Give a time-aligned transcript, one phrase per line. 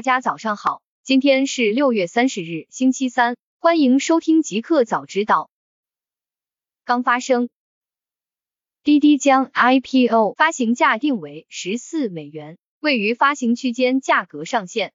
[0.00, 5.50] 大家早上好，今天是六月三十日，星期三，欢迎收听极客早知道。
[6.86, 7.50] 刚发生，
[8.82, 14.94] 滴滴将 IPO 发行价定为十四美元，位于发行区间价格上限。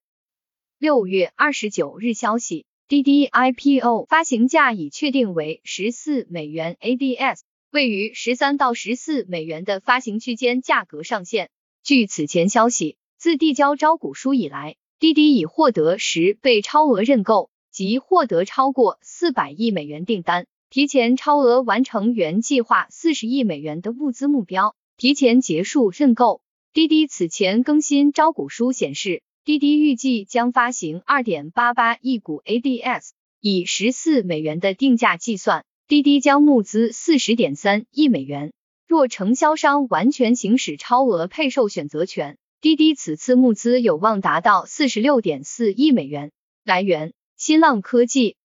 [0.79, 11.51] 六月二十九日消息，滴滴 IPO 发行价已确定为十四美元 ADS，位于十三到十四美元的发行区间价格上限。
[11.83, 26.41] 据此前消息，自递交招股书以来，滴滴已获得十倍超额认购，即获得超过四百亿美元订单，提前超额完成原计划四十亿美元的物资目标，提前结束认购。
[26.73, 33.09] 滴滴此前更新招股书显示，滴滴预计将发行二点八八亿股 ADS，
[33.39, 38.53] 以十四美元的定价计算，滴滴将募资四十点三亿美元。
[38.87, 42.39] 若承销商完全行使超额配售选择权。
[42.65, 46.31] 滴滴此次募资有望达到四十六点四亿美元。
[46.63, 48.37] 来源：新浪科技。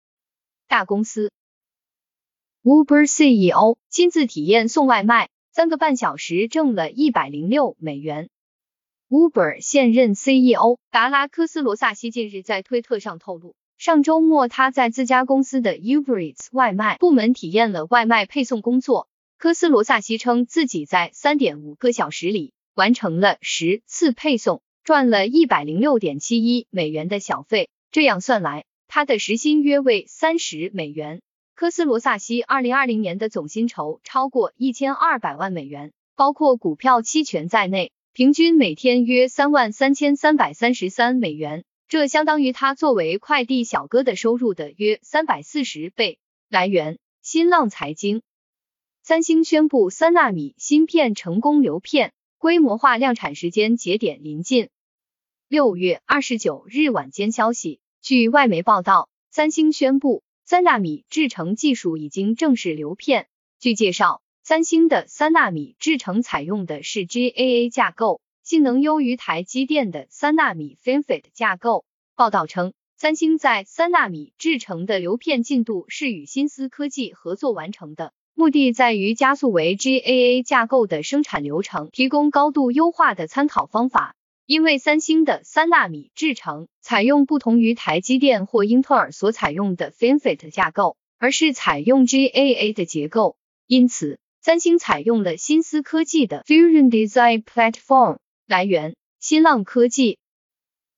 [0.67, 1.31] 大公司。
[2.65, 8.29] Uber CEO 亲自体验送外卖，三个半小时挣了一百零六美元。
[9.09, 19.09] Uber 现任 CEO 达拉科斯罗萨西近日在推特上透露，上周末他在自家公司的 Uber Eats 外卖部门体验了外卖配送工作。
[19.37, 22.53] 科斯罗萨西称自己在三点五个小时里。
[22.79, 27.69] 完成了十次配送，赚了一百零六点七一美元的小费。
[27.91, 31.21] 这样算来，他的时薪约为三十美元。
[31.57, 46.21] 科斯罗萨西二零二零年的总薪酬超过一千二百万美元，包括股票期权在内，平均每天约三万三千三百三十三美元，这相当于他作为快递小哥的收入的约三百四十倍。
[46.49, 48.23] 来源：新浪财经。
[49.03, 52.13] 三星宣布三纳米芯片成功流片。
[52.39, 54.69] 规模化量产时间节点临近。
[55.49, 63.27] 六月二十九日晚间消息，据外媒报道，三星宣布三纳米制程技术已经正式流片。
[63.59, 71.85] 据介绍，三星的三纳米制程采用的是 GAA 架构，性能优于台积电的三纳米 FinFET 架构。
[72.15, 78.13] 报道称，三星在三纳米制程的流片进度是与新思科技合作完成的。
[78.39, 84.15] 目的在于加速为 GAA 架构的生产流程提供高度优化的参考方法。
[84.47, 98.19] 因为三星的三纳米制程采用不同于台积电或英特尔所采用的 FinFET 架构，而是采用 GAA 的结构，因此三星采用了新思科技的 Fusion Design Platform。
[98.47, 100.21] 来源：新浪科技。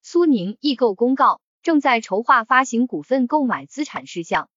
[0.02, 4.50] 苏宁易购公告，正在筹划发行股份购买资产事项。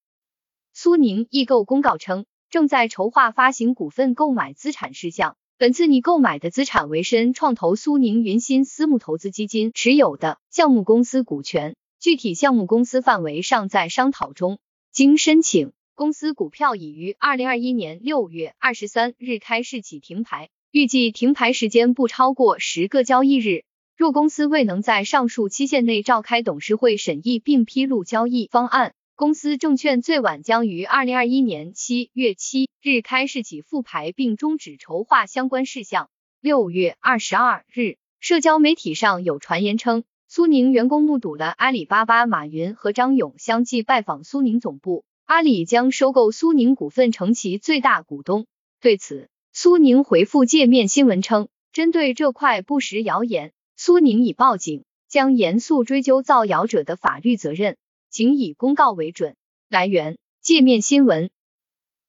[0.73, 2.25] 苏宁易购公告称。
[2.53, 5.37] 正在筹划发行股份购买资产事项。
[5.57, 14.59] 本次拟购买的资产为深创投苏宁云鑫私募投资基金持有的项目公司股权，具体项目公司范围尚在商讨中。
[14.91, 23.63] 经申请，公司股票已于二零二一年六月二十三日开市起停牌，预计停牌时间不超过十个交易日。
[23.97, 28.93] 若公司未能在上述期限内召开董事会审议并披露交易方案。
[29.15, 36.09] 公司证券最晚将于二零二一年七月七日开市起复牌并终止筹划相关事项。
[36.41, 48.47] 六月二十二日，社交媒体上有传言称，苏宁员工目睹了阿里巴巴马云和张勇相继拜访苏宁总部，阿里将收购苏宁股份成其最大股东。
[48.81, 57.77] 对此，苏宁回复界面新闻称，针对这块不实谣言，苏宁已报警，将严肃追究造谣者的法律责任。
[58.13, 59.35] 请以公告为准。
[59.67, 61.31] 来源：界面新闻。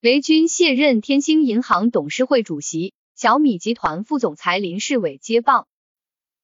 [0.03, 5.67] 雷军卸任天星银行董事会主席，小米集团副总裁林世伟接棒。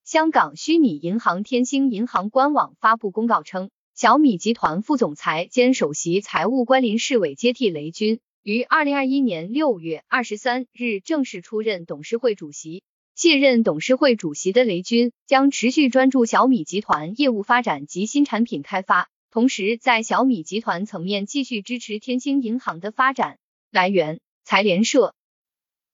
[0.03, 12.83] 香港虚拟银行天星银行官网发布公告称，小米集团副总裁兼首席财务官林世伟接替雷军，于二零二一年六月二十三日正式出任董事会主席。
[13.15, 19.11] 卸任董事会主席的雷军将持续专注小米集团业务发展及新产品开发。
[19.31, 23.39] 同时，在小米集团层面继续支持天星银行的发展。
[23.71, 25.15] 来源：财联社。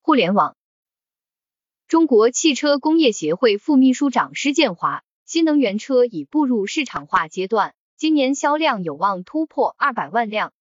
[0.00, 0.56] 互联网。
[1.87, 10.55] 中国汽车工业协会副秘书长施建华，新能源车已步入市场化阶段，今年销量有望突破二百万辆。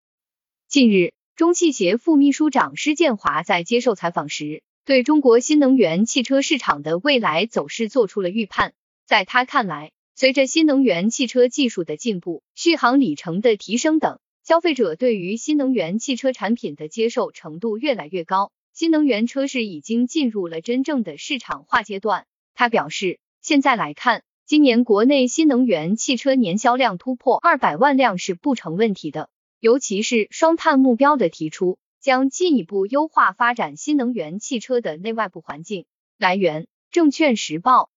[0.68, 8.74] 近日，中汽协副秘书长施建华在接受采访时，对中国新能源汽车市场的未来走势做出了预判。
[9.06, 9.92] 在他看来，
[10.24, 22.26] 随着新能源汽车技术的进步、续航里程的提升等，消费者对于新能源汽车产品的接受程度越来越高，新能源车市已经进入了真正的市场化阶段。
[22.56, 29.30] 他表示，现在来看，今年国内新能源汽车年销量突破二百万辆是不成问题的，
[29.60, 35.84] 尤其是双碳目标的提出，将进一步优化发展新能源汽车的内外部环境。
[36.18, 37.90] 来源：证券时报。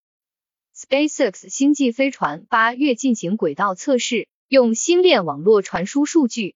[0.79, 6.55] SpaceX 星际飞船八月进行轨道测试，用星链网络传输数据。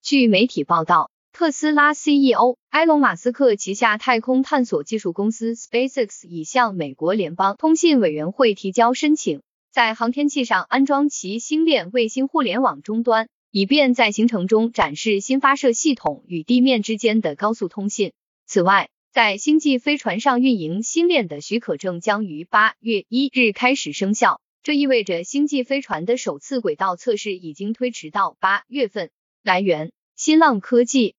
[0.00, 1.10] 据媒体报道。
[1.32, 9.40] 特斯拉 CEO 埃隆·马斯克旗下太空探索技术公司 SpaceX 已向美国联邦通信委员会提交申请，
[9.72, 18.12] 在航天器上安装其星链卫星互联网终端，以便在行程中展示新发射系统与地面之间的高速通信。
[18.46, 29.10] 此外，在星际飞船上运营星链的许可证将于八月一日开始生效，这意味着星际飞船的首次轨道测试已经推迟到八月份。
[29.42, 31.14] 来源：新浪科技。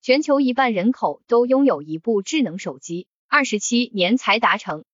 [0.00, 4.84] 全球一半人口都拥有一部智能手机，二十七年才达成。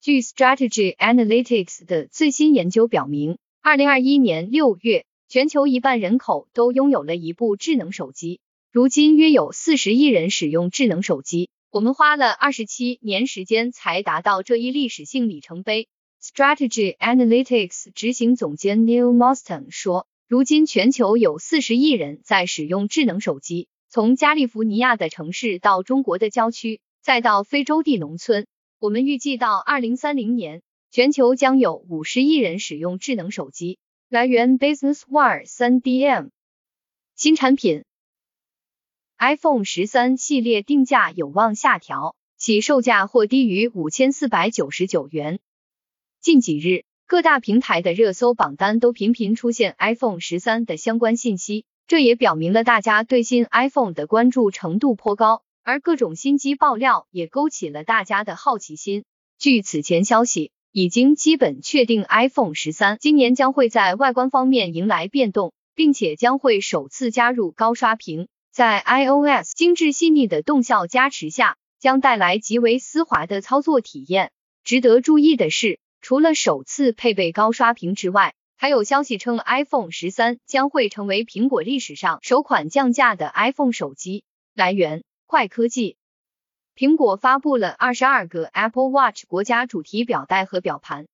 [0.00, 8.40] 据 Strategy Analytics 的最新研究表明，二零二一年六月，全球一半人口都拥有了一部智能手机。
[8.74, 11.48] 如今约有四十亿人使用智能手机。
[11.70, 15.86] 我们花了二十七年时间才达到这一历史性里程碑。
[16.20, 23.68] Strategy Analytics 执行总监 Neil Moston 说，如今全球有四十亿人在使用智能手机。
[23.88, 28.44] 从加利福尼亚的城市到中国的郊区，再到非洲地农村，
[28.80, 33.78] 我们预计到二零三零年，全球将有五十亿人使用智能手机。
[34.08, 36.30] 来源：Business Wire 三 DM。
[37.14, 37.84] 新产品
[39.24, 45.40] ：iPhone 十三系列定价有望下调，其售价或低于五千四百九十九元。
[46.20, 51.64] 近几日，各大平台的热搜榜单都频频出现 iPhone 十三的相关信息。
[51.86, 59.04] 这也表明了大家对新 iPhone 的关注程度颇高，而各种新机爆料也勾起了大家的好奇心。
[59.38, 74.30] 据此前消息，已经基本确定 iPhone 十三今年将会在外观方面迎来变动，并且将会首次加入高刷屏，在 iOS 精致细腻的动效加持下，将带来极为丝滑的操作体验。
[74.62, 84.22] 值得注意的是，除了首次配备高刷屏之外，还有消息称，iPhone 十三将会成为苹果历史上首款降价的 iPhone 手机。
[84.54, 85.96] 来源：快科技。
[86.76, 91.08] 苹果发布了二十二个 Apple Watch 国家主题表带和表盘。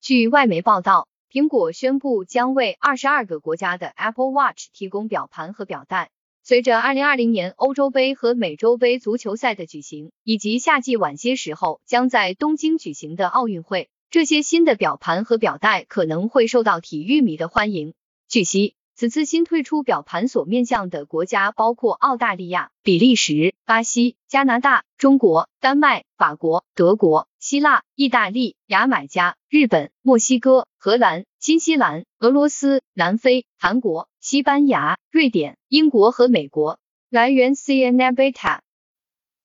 [0.00, 6.08] 据外媒报道，苹果宣布将为二十二个国家的 Apple Watch 提供表盘和表带。
[6.42, 13.88] 随着二零二零年欧洲杯和美洲杯足球赛的举行，以及夏季晚些时候将在东京举行的奥运会。
[14.10, 17.94] 这些新的表盘和表带可能会受到体育迷的欢迎。
[18.28, 36.78] 据悉，此次新推出表盘所面向的国家包括澳大利亚、比利时、巴西、加拿大、中国、丹麦、法国、德国、希腊、意大利、牙买加、日本、墨西哥、荷兰、新西兰、俄罗斯、南非、韩国、西班牙、瑞典、英国和美国。
[37.08, 38.60] 来源：CNN Beta。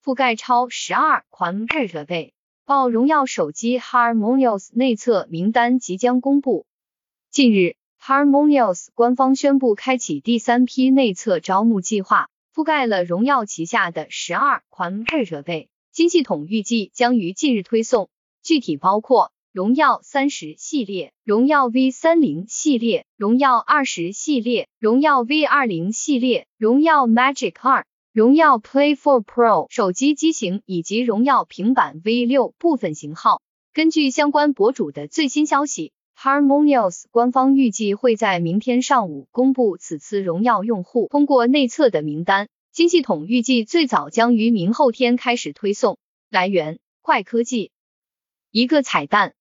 [0.03, 2.33] 覆盖超十二款设备。
[2.65, 6.65] 报荣耀手机 Harmonious 内测名单即将公布。
[7.31, 15.69] 近日，Harmonious 官方宣布开启第三批内测招募计划，覆盖了荣耀旗下的十二款设备。
[15.93, 18.09] 新系统预计将于近日推送，
[18.43, 27.85] 具体包括荣耀三十系列、荣耀 V 三零系列、荣耀二十系列、荣耀 V 二零系列、荣耀 Magic 二。
[28.11, 33.41] 荣耀 Play 4 Pro 手机机型以及荣耀平板 V 六部分型号。
[33.71, 42.49] 根据相关博主的最新消息，Harmonious 官方预计会在明天上午公布此次荣耀用户通过内测的名单。
[42.73, 45.97] 新系统预计最早将于明后天开始推送。
[46.29, 47.71] 来源：快科技。
[48.51, 49.33] 一个彩蛋：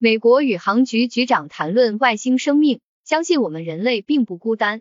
[0.00, 4.80] 美国宇航局局长谈论外星生命，相信我们人类并不孤单。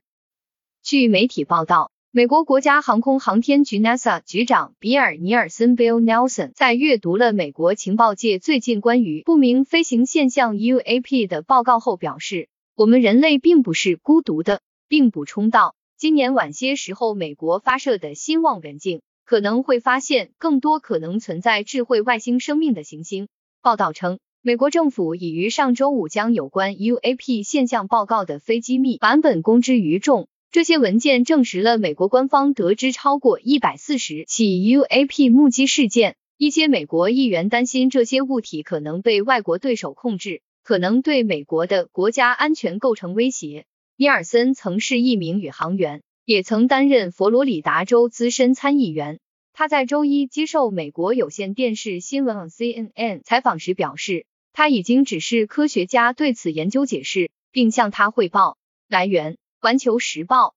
[0.83, 1.91] 据媒体报道。
[2.11, 23.27] 美国国家航空航天局 NASA 局长比尔·尼尔森 （Bill Nelson） 在阅读了美国情报界最近关于不明飞行现象 UAP 的报告后表示：“我们人类并不是孤独的。”并补充道：“今年晚些时候，美国发射的新望远镜可能会发现更多可能存在智慧外星生命的行星。”
[23.61, 24.17] 报道称，
[24.47, 30.29] 美国政府已于上周五将有关 UAP 现象报告的非机密版本公之于众。
[30.51, 36.15] 这些文件证实了美国官方得知超过一百四十起 UAP 目击事件。
[36.37, 43.65] 一些美国议员担心这些物体可能被外国对手控制，可能对美国的国家安全构成威胁。
[43.97, 49.19] 尼尔森曾是一名宇航员，也曾担任佛罗里达州资深参议员。
[49.51, 54.25] 他在周一接受美国有线电视新闻网 CNN 采访时表示。
[54.57, 58.57] 他已经指示科学家对此研究解释，并向他汇报。
[58.87, 60.55] 来源：环球时报。